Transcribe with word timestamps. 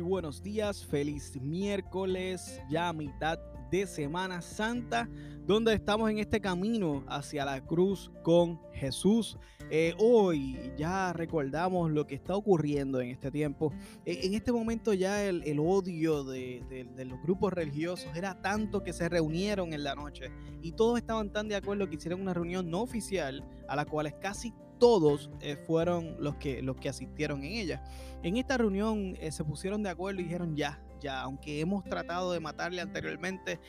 Buenos 0.00 0.42
días, 0.42 0.86
feliz 0.86 1.38
miércoles, 1.38 2.62
ya 2.70 2.94
mitad 2.94 3.38
de 3.70 3.86
Semana 3.86 4.40
Santa, 4.40 5.06
donde 5.46 5.74
estamos 5.74 6.10
en 6.10 6.18
este 6.18 6.40
camino 6.40 7.04
hacia 7.08 7.44
la 7.44 7.62
cruz 7.62 8.10
con 8.22 8.58
Jesús. 8.72 9.36
Eh, 9.70 9.94
hoy 9.98 10.72
ya 10.78 11.12
recordamos 11.12 11.90
lo 11.90 12.06
que 12.06 12.14
está 12.14 12.34
ocurriendo 12.34 13.02
en 13.02 13.10
este 13.10 13.30
tiempo. 13.30 13.70
Eh, 14.06 14.20
en 14.22 14.32
este 14.32 14.50
momento 14.50 14.94
ya 14.94 15.22
el, 15.24 15.58
odio 15.58 16.24
de, 16.24 16.64
de, 16.96 17.04
los 17.04 17.20
grupos 17.22 17.52
religiosos 17.52 18.08
era 18.16 18.40
tanto 18.40 18.82
que 18.82 18.94
se 18.94 19.10
reunieron 19.10 19.74
en 19.74 19.84
la 19.84 19.94
noche 19.94 20.30
y 20.62 20.72
todos 20.72 20.98
estaban 20.98 21.30
tan 21.30 21.48
de 21.48 21.56
acuerdo 21.56 21.88
que 21.90 21.96
hicieron 21.96 22.22
una 22.22 22.32
reunión 22.32 22.70
no 22.70 22.80
oficial 22.80 23.44
a 23.68 23.76
la 23.76 23.84
cual 23.84 24.18
casi 24.20 24.54
todos 24.82 25.30
eh, 25.40 25.54
fueron 25.54 26.16
los 26.18 26.34
que, 26.38 26.60
los 26.60 26.74
que 26.74 26.88
asistieron 26.88 27.44
en 27.44 27.52
ella. 27.52 27.84
En 28.24 28.36
esta 28.36 28.58
reunión 28.58 29.16
eh, 29.20 29.30
se 29.30 29.44
pusieron 29.44 29.80
de 29.84 29.90
acuerdo 29.90 30.20
y 30.20 30.24
dijeron 30.24 30.56
ya, 30.56 30.82
ya, 31.00 31.20
aunque 31.20 31.60
hemos 31.60 31.84
tratado 31.84 32.32
de 32.32 32.40
matarle 32.40 32.82
anteriormente, 32.82 33.60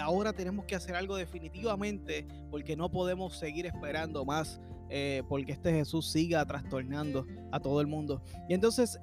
ahora 0.00 0.32
tenemos 0.32 0.64
que 0.64 0.74
hacer 0.74 0.96
algo 0.96 1.14
definitivamente 1.14 2.26
porque 2.50 2.74
no 2.74 2.90
podemos 2.90 3.38
seguir 3.38 3.66
esperando 3.66 4.24
más. 4.24 4.60
Eh, 4.88 5.24
porque 5.28 5.50
este 5.50 5.72
Jesús 5.72 6.08
siga 6.10 6.44
trastornando 6.46 7.26
a 7.50 7.58
todo 7.58 7.80
el 7.80 7.88
mundo. 7.88 8.22
Y 8.48 8.54
entonces, 8.54 9.00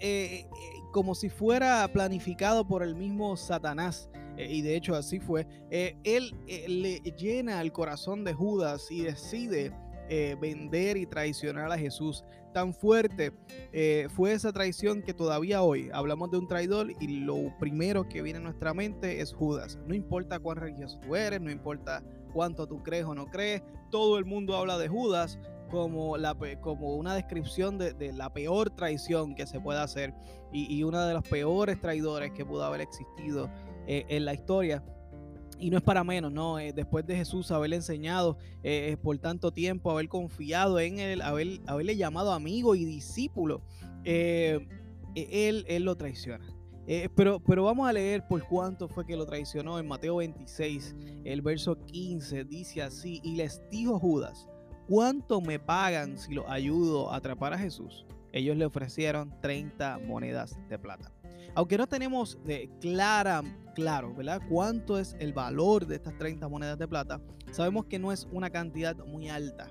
como 0.91 1.14
si 1.14 1.30
fuera 1.30 1.86
planificado 1.91 2.66
por 2.66 2.84
el 2.84 2.95
mismo 2.95 3.36
Satanás, 3.36 4.09
y 4.38 4.61
de 4.61 4.77
hecho 4.77 4.95
así 4.95 5.20
fue, 5.20 5.45
él 5.70 6.34
le 6.48 7.00
llena 7.17 7.61
el 7.61 7.73
corazón 7.73 8.23
de 8.23 8.34
Judas 8.34 8.89
y 8.91 9.02
decide 9.02 9.73
eh, 10.16 10.35
vender 10.40 10.95
y 10.95 11.08
traicionar 11.08 11.72
a 11.72 11.77
Jesús. 11.80 12.23
Tan 12.53 12.72
fuerte 12.72 13.31
eh, 13.72 14.08
fue 14.16 14.34
esa 14.34 14.53
traición 14.53 15.02
que 15.02 15.12
todavía 15.12 15.63
hoy 15.63 15.89
hablamos 15.91 16.30
de 16.30 16.38
un 16.38 16.47
traidor 16.47 16.92
y 17.00 17.08
lo 17.22 17.52
primero 17.58 18.08
que 18.08 18.22
viene 18.22 18.38
a 18.38 18.44
nuestra 18.44 18.75
mente 18.75 19.22
es 19.22 19.34
Judas. 19.34 19.80
No 19.88 19.95
importa 19.95 20.38
cuán 20.38 20.58
religioso 20.58 21.00
tú 21.00 21.16
eres, 21.16 21.41
no 21.41 21.50
importa 21.50 22.03
cuánto 22.31 22.67
tú 22.67 22.84
crees 22.84 23.06
o 23.06 23.16
no 23.16 23.25
crees, 23.25 23.64
todo 23.89 24.19
el 24.19 24.25
mundo 24.25 24.56
habla 24.56 24.78
de 24.78 24.88
Judas 24.88 25.39
como, 25.72 26.16
la, 26.16 26.38
como 26.61 26.94
una 26.94 27.16
descripción 27.16 27.80
de, 27.80 28.14
la 28.14 28.31
peor 28.31 28.69
traición 28.69 29.34
que 29.34 29.47
se 29.47 29.59
puede 29.59 29.80
hacer 29.80 30.14
y, 30.52 30.84
uno 30.84 31.08
de 31.08 31.16
los 31.16 31.28
peores 31.28 31.81
traidores 31.81 32.34
que 32.34 32.45
pudo 32.45 32.64
haber 32.64 32.81
existido 32.81 33.50
eh, 33.88 34.06
en 34.09 34.25
la 34.25 34.36
historia. 34.36 34.84
Y 35.64 35.69
no 35.69 35.78
es 35.78 35.83
para 35.83 36.03
menos, 36.03 36.30
¿no? 36.30 36.59
Eh, 36.59 36.73
después 36.73 37.08
de 37.08 37.16
Jesús 37.16 37.50
haberle 37.50 37.78
enseñado 37.78 38.38
eh, 38.64 38.89
eh, 38.92 38.97
por 38.97 39.17
tanto 39.17 39.53
tiempo, 39.53 39.92
haber 39.92 40.09
confiado 40.09 40.78
en 40.78 41.00
él, 41.00 41.22
haber, 41.22 41.61
haberle 41.67 41.95
llamado 41.95 42.33
amigo 42.33 42.75
y 42.75 42.83
discípulo, 42.83 43.61
él, 44.03 44.67
él 45.16 45.84
lo 45.84 45.95
traiciona. 45.95 46.45
pero, 47.16 47.39
pero 47.39 47.64
vamos 47.64 47.88
a 47.88 47.94
leer 47.94 48.28
por 48.28 48.45
cuánto 48.45 48.89
fue 48.89 49.06
que 49.06 49.16
lo 49.16 49.25
traicionó 49.25 49.80
en 49.80 49.88
Mateo 49.88 50.17
26, 50.17 50.97
el 51.23 51.41
verso 51.41 51.78
15, 51.86 52.44
dice 52.44 52.81
así, 52.81 53.22
y 53.23 53.38
les 53.38 53.61
dijo 53.72 53.97
Judas, 53.97 54.50
¿cuánto 54.89 55.39
me 55.39 55.59
pagan 55.59 56.17
si 56.17 56.34
lo 56.34 56.50
ayudo 56.52 57.09
a 57.09 57.16
atrapar 57.16 57.53
a 57.53 57.58
Jesús? 57.58 58.06
Ellos 58.34 58.58
le 58.58 58.66
ofrecieron 58.66 59.34
30 59.39 60.00
monedas 60.00 60.59
de 60.67 60.78
plata. 60.78 61.09
Aunque 61.56 61.78
no 61.78 61.88
tenemos 61.88 62.40
de 62.46 62.70
clara, 62.82 63.44
claro, 63.76 64.14
¿verdad? 64.16 64.42
Cuánto 64.50 64.98
es 64.98 65.16
el 65.20 65.34
valor 65.34 65.86
de 65.86 65.96
estas 65.96 66.18
30 66.18 66.48
monedas 66.48 66.80
de 66.80 66.88
plata, 66.88 67.22
sabemos 67.52 67.86
que 67.86 68.00
no 68.00 68.12
es 68.12 68.28
una 68.32 68.50
cantidad 68.50 68.96
muy 69.06 69.30
alta. 69.30 69.68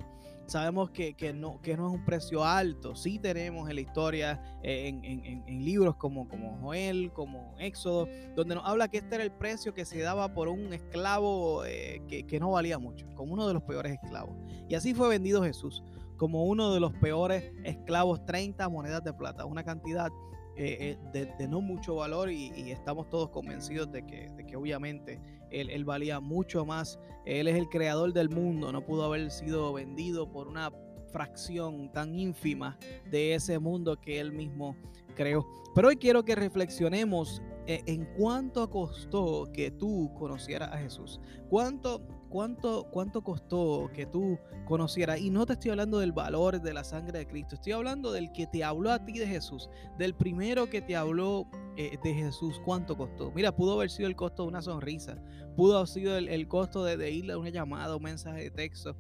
Sabemos 0.47 0.91
que, 0.91 1.15
no, 1.35 1.61
que 1.63 1.77
no 1.77 1.89
es 1.89 1.95
un 1.95 2.05
precio 2.05 2.45
alto. 2.45 2.95
Sí 2.95 3.19
tenemos 3.19 3.71
en 3.71 3.77
la 3.77 3.81
historia, 3.81 4.61
eh, 4.63 4.89
en, 4.89 5.65
libros 5.65 5.97
como, 5.97 6.29
como 6.29 6.59
Joel, 6.61 7.11
como 7.13 7.55
Éxodo, 7.59 8.07
donde 8.35 8.57
nos 8.57 8.67
habla 8.67 8.89
que 8.89 8.99
este 8.99 9.15
era 9.15 9.25
el 9.25 9.33
precio 9.33 9.73
que 9.73 9.85
se 9.85 10.01
daba 10.01 10.35
por 10.35 10.49
un 10.49 10.73
esclavo 10.73 11.65
eh, 11.65 12.03
que, 12.07 12.25
que 12.27 12.39
no 12.39 12.51
valía 12.51 12.79
mucho, 12.79 13.07
como 13.15 13.33
uno 13.33 13.49
de 13.49 13.55
los 13.55 13.63
peores 13.63 13.93
esclavos. 13.93 14.37
Y 14.69 14.75
así 14.75 14.95
fue 14.95 15.09
vendido 15.09 15.43
Jesús, 15.43 15.83
como 16.17 16.45
uno 16.45 16.75
de 16.75 16.81
los 16.81 16.93
peores 16.93 17.53
esclavos, 17.65 18.25
30 18.27 18.69
monedas 18.69 19.03
de 19.05 19.13
plata, 19.13 19.47
una 19.47 19.65
cantidad 19.65 20.11
eh, 20.57 20.99
eh, 21.15 21.35
de, 21.39 21.49
no 21.49 21.61
mucho 21.61 21.97
valor 21.97 22.31
y, 22.31 22.71
estamos 22.71 23.09
todos 23.09 23.31
convencidos 23.31 23.91
de 23.91 24.05
que, 24.05 24.57
obviamente 24.57 25.21
él, 25.51 25.71
él, 25.71 25.85
valía 25.85 26.21
mucho 26.21 26.65
más. 26.65 26.99
Él 27.25 27.49
es 27.49 27.57
el 27.57 27.69
creador 27.69 28.13
del 28.13 28.29
mundo, 28.29 28.73
no 28.73 28.85
pudo 28.85 29.05
haber 29.05 29.31
sido 29.31 29.73
vendido 29.73 30.31
por 30.31 30.49
una 30.49 30.71
fracción 31.13 31.93
tan 31.93 32.19
ínfima 32.19 32.79
de 33.11 33.35
ese 33.35 33.59
mundo 33.59 34.01
que 34.01 34.19
él 34.19 34.33
mismo 34.33 34.77
creó. 35.15 35.47
Pero 35.75 35.89
hoy 35.89 35.97
quiero 35.97 36.25
que 36.25 36.35
reflexionemos 36.35 37.43
en 37.67 38.05
cuánto 38.17 38.69
costó 38.71 39.51
que 39.53 39.71
tú 39.71 40.13
conocieras 40.19 40.71
a 40.73 40.79
Jesús. 40.79 41.21
¿Cuánto 41.49 42.03
cuánto, 42.33 42.89
cuánto 42.91 43.23
costó 43.23 43.91
que 43.93 44.07
tú 44.07 44.39
conocieras. 44.65 45.21
Y 45.21 45.31
no 45.31 45.45
te 45.45 45.53
estoy 45.53 45.71
hablando 45.71 45.99
del 45.99 46.13
valor 46.13 46.61
de 46.61 46.73
la 46.73 46.83
sangre 46.83 47.19
de 47.19 47.27
Cristo, 47.27 47.57
estoy 47.57 47.73
hablando 47.73 48.11
del 48.11 48.33
que 48.33 48.47
te 48.47 48.65
habló 48.65 48.91
a 48.91 49.05
ti 49.05 49.19
de 49.19 49.27
Jesús, 49.27 49.69
del 49.99 50.15
primero 50.15 50.69
que 50.71 50.81
te 50.81 50.97
habló 50.97 51.47
eh, 51.77 51.99
de 52.03 52.15
Jesús, 52.15 52.61
cuánto 52.65 52.97
costó. 52.97 53.31
Mira, 53.33 53.55
pudo 53.55 53.75
haber 53.75 53.91
sido 53.91 54.09
el 54.09 54.17
costo 54.17 54.45
de 54.45 54.49
una 54.49 54.63
sonrisa, 54.63 55.23
pudo 55.57 55.77
haber 55.77 55.89
sido 55.89 56.17
el, 56.17 56.49
costo 56.49 56.83
de, 56.85 56.97
de 56.97 57.11
irle 57.11 57.35
a 57.35 57.39
una 57.39 57.51
llamada, 57.51 57.95
un 57.97 58.03
mensaje 58.03 58.45
de 58.45 58.51
texto, 58.51 58.97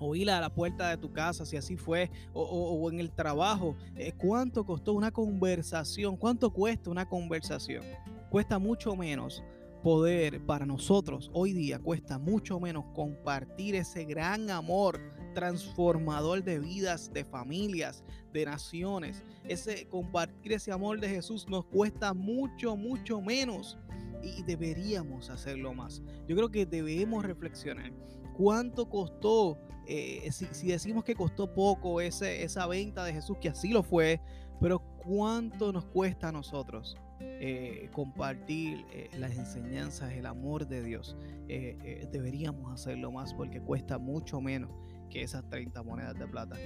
o 0.00 0.14
ir 0.14 0.30
a 0.30 0.40
la 0.40 0.50
puerta 0.52 0.88
de 0.88 0.96
tu 0.96 1.12
casa, 1.12 1.44
si 1.44 1.56
así 1.56 1.76
fue, 1.76 2.10
o, 2.32 2.90
en 2.90 3.00
el 3.00 3.10
trabajo. 3.10 3.76
Eh, 3.94 4.12
¿Cuánto 4.16 4.64
costó 4.64 4.94
una 4.94 5.10
conversación? 5.10 6.16
¿Cuánto 6.16 6.50
cuesta 6.52 6.90
una 6.90 7.06
conversación? 7.08 7.84
Cuesta 8.30 8.58
mucho 8.58 8.96
menos 8.96 9.42
poder 9.82 10.44
para 10.44 10.66
nosotros 10.66 11.30
hoy 11.32 11.54
día 11.54 11.78
cuesta 11.78 12.18
mucho 12.18 12.60
menos 12.60 12.84
compartir 12.94 13.74
ese 13.74 14.04
gran 14.04 14.50
amor 14.50 15.00
transformador 15.34 16.42
de 16.42 16.58
vidas, 16.58 17.12
de 17.12 17.24
familias, 17.24 18.04
de 18.32 18.44
naciones. 18.44 19.22
Ese 19.48 19.86
compartir 19.88 20.52
ese 20.52 20.72
amor 20.72 21.00
de 21.00 21.08
Jesús 21.08 21.46
nos 21.48 21.64
cuesta 21.66 22.12
mucho, 22.14 22.76
mucho 22.76 23.20
menos 23.20 23.78
y 24.22 24.42
deberíamos 24.42 25.30
hacerlo 25.30 25.72
más. 25.72 26.02
Yo 26.28 26.36
creo 26.36 26.50
que 26.50 26.66
debemos 26.66 27.24
reflexionar 27.24 27.92
cuánto 28.40 28.88
costó, 28.88 29.58
eh, 29.86 30.26
si, 30.32 30.68
decimos 30.68 31.04
que 31.04 31.14
costó 31.14 31.52
poco 31.52 32.00
ese, 32.00 32.42
esa 32.42 32.66
venta 32.66 33.04
de 33.04 33.12
Jesús, 33.12 33.36
que 33.38 33.50
así 33.50 33.68
lo 33.68 33.82
fue, 33.82 34.18
pero 34.58 34.78
cuánto 35.04 35.72
nos 35.72 35.84
cuesta 35.84 36.28
a 36.28 36.32
nosotros 36.32 36.96
eh, 37.20 37.90
compartir 37.92 38.86
eh, 38.92 39.10
las 39.18 39.36
enseñanzas, 39.36 40.12
el 40.12 40.24
amor 40.24 40.66
de 40.66 40.82
Dios. 40.82 41.18
Deberíamos 41.46 42.72
hacerlo 42.72 43.12
más 43.12 43.34
porque 43.34 43.60
cuesta 43.60 43.98
mucho 43.98 44.40
menos 44.40 44.70
que 45.10 45.22
esas 45.22 45.46
30 45.50 45.82
monedas 45.82 46.18
de 46.18 46.26
plata. 46.26 46.56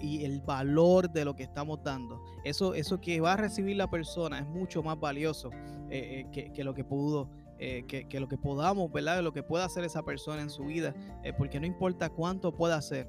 y 0.00 0.24
el 0.24 0.40
valor 0.40 1.10
de 1.10 1.24
lo 1.24 1.36
que 1.36 1.44
estamos 1.44 1.82
dando, 1.82 2.20
eso, 2.44 2.74
eso 2.74 3.00
que 3.00 3.20
va 3.20 3.32
a 3.32 3.36
recibir 3.36 3.76
la 3.76 3.88
persona 3.88 4.40
es 4.40 4.46
mucho 4.46 4.82
más 4.82 5.00
valioso 5.00 5.50
que, 5.88 6.50
que, 6.52 6.64
lo 6.64 6.74
que 6.74 6.84
pudo. 6.84 7.30
Que, 7.58 8.06
que, 8.08 8.20
lo 8.20 8.28
que 8.28 8.36
podamos, 8.36 8.92
¿verdad? 8.92 9.22
Lo 9.22 9.32
que 9.32 9.42
pueda 9.42 9.64
hacer 9.64 9.84
esa 9.84 10.02
persona 10.02 10.42
en 10.42 10.50
su 10.50 10.64
vida, 10.64 10.94
porque 11.38 11.60
no 11.60 11.66
importa 11.66 12.10
cuánto 12.10 12.54
pueda 12.54 12.76
hacer, 12.76 13.08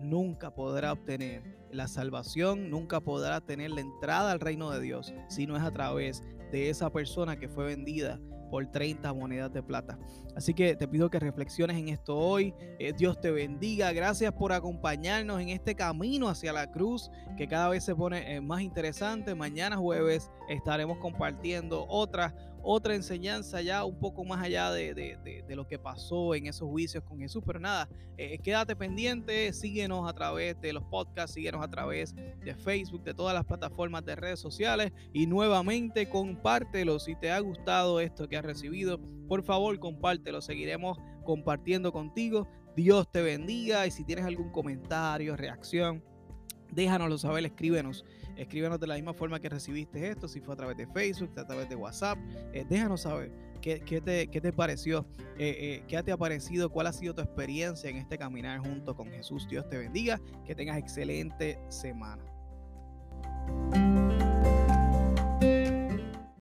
nunca 0.00 0.54
podrá 0.54 0.92
obtener 0.92 1.42
la 1.70 1.88
salvación, 1.88 2.70
nunca 2.70 3.00
podrá 3.00 3.40
tener 3.40 3.70
la 3.70 3.80
entrada 3.80 4.32
al 4.32 4.40
reino 4.40 4.70
de 4.70 4.80
Dios 4.80 5.14
si 5.28 5.46
no 5.46 5.56
es 5.56 5.62
a 5.62 5.70
través 5.70 6.22
de 6.50 6.70
esa 6.70 6.90
persona 6.90 7.38
que 7.38 7.48
fue 7.48 7.66
vendida 7.66 8.18
por 8.50 8.66
30 8.66 9.12
monedas 9.12 9.52
de 9.52 9.62
plata. 9.62 9.98
Así 10.34 10.54
que 10.54 10.76
te 10.76 10.88
pido 10.88 11.10
que 11.10 11.18
reflexiones 11.18 11.76
en 11.76 11.88
esto 11.88 12.16
hoy. 12.16 12.54
Eh, 12.78 12.92
Dios 12.96 13.20
te 13.20 13.30
bendiga. 13.30 13.92
Gracias 13.92 14.32
por 14.32 14.52
acompañarnos 14.52 15.40
en 15.40 15.50
este 15.50 15.74
camino 15.74 16.28
hacia 16.28 16.52
la 16.52 16.70
cruz 16.70 17.10
que 17.36 17.46
cada 17.46 17.68
vez 17.68 17.84
se 17.84 17.94
pone 17.94 18.36
eh, 18.36 18.40
más 18.40 18.62
interesante. 18.62 19.34
Mañana 19.34 19.76
jueves 19.76 20.30
estaremos 20.48 20.98
compartiendo 20.98 21.86
otra, 21.88 22.34
otra 22.62 22.94
enseñanza 22.94 23.62
ya 23.62 23.84
un 23.84 23.98
poco 23.98 24.24
más 24.24 24.42
allá 24.42 24.70
de, 24.72 25.44
lo 25.48 25.66
que 25.66 25.78
pasó 25.78 26.34
en 26.34 26.46
esos 26.46 26.68
juicios 26.68 27.04
con 27.04 27.18
Jesús. 27.18 27.42
Pero 27.46 27.60
nada, 27.60 27.88
eh, 28.16 28.38
quédate 28.38 28.76
pendiente, 28.76 29.52
síguenos 29.52 30.08
a 30.08 30.12
través 30.12 30.60
de 30.60 30.72
los 30.72 30.84
podcasts, 30.84 31.34
síguenos 31.34 31.64
a 31.64 31.68
través 31.68 32.14
de 32.14 32.54
Facebook, 32.54 33.02
de 33.02 33.14
todas 33.14 33.34
las 33.34 33.44
plataformas 33.44 34.04
de 34.04 34.16
redes 34.16 34.40
sociales 34.40 34.92
y 35.12 35.26
nuevamente 35.26 36.08
compártelo 36.08 36.98
si 36.98 37.16
te 37.16 37.30
ha 37.30 37.40
gustado 37.40 38.00
esto 38.00 38.28
que 38.28 38.36
has 38.36 38.44
recibido. 38.44 39.00
Por 39.28 39.42
favor, 39.42 39.78
compártelo, 39.78 40.40
seguiremos 40.40 40.98
compartiendo 41.24 41.92
contigo. 41.92 42.48
Dios 42.74 43.10
te 43.10 43.22
bendiga 43.22 43.86
y 43.86 43.90
si 43.90 44.04
tienes 44.04 44.24
algún 44.24 44.50
comentario, 44.50 45.36
reacción, 45.36 46.02
Déjanoslo 46.72 47.18
saber, 47.18 47.44
escríbenos. 47.44 48.04
Escríbenos 48.36 48.78
de 48.78 48.86
la 48.86 48.94
misma 48.94 49.14
forma 49.14 49.40
que 49.40 49.48
recibiste 49.48 50.08
esto, 50.08 50.28
si 50.28 50.40
fue 50.40 50.54
a 50.54 50.56
través 50.56 50.76
de 50.76 50.86
Facebook, 50.86 51.30
a 51.38 51.46
través 51.46 51.68
de 51.68 51.74
WhatsApp. 51.74 52.18
Eh, 52.52 52.64
déjanos 52.68 53.02
saber 53.02 53.32
qué, 53.60 53.80
te, 53.80 54.28
qué, 54.28 54.40
te, 54.40 54.52
pareció, 54.52 55.06
eh, 55.38 55.56
eh, 55.58 55.84
qué 55.88 56.02
te 56.02 56.12
ha 56.12 56.16
parecido, 56.16 56.70
cuál 56.70 56.86
ha 56.86 56.92
sido 56.92 57.14
tu 57.14 57.22
experiencia 57.22 57.90
en 57.90 57.96
este 57.96 58.16
caminar 58.16 58.60
junto 58.60 58.94
con 58.94 59.10
Jesús. 59.10 59.48
Dios 59.48 59.68
te 59.68 59.78
bendiga, 59.78 60.20
que 60.46 60.54
tengas 60.54 60.78
excelente 60.78 61.58
semana. 61.68 62.22